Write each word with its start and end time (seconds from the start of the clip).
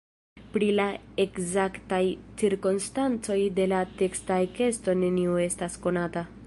Pri 0.53 0.69
la 0.79 0.85
ekzaktaj 1.23 2.01
cirkonstancoj 2.41 3.39
de 3.61 3.69
la 3.75 3.83
teksta 4.01 4.43
ekesto 4.49 4.99
neniu 5.05 5.41
estas 5.51 5.81
konata. 5.87 6.31